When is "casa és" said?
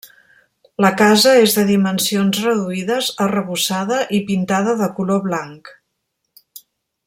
1.01-1.53